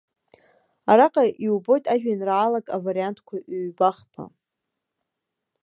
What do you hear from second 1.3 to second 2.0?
иубоит